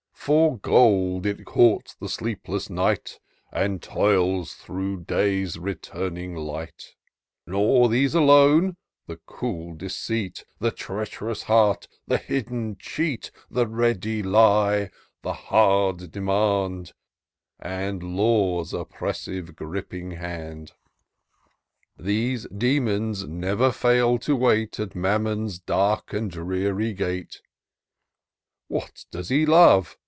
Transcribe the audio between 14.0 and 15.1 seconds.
ready lie—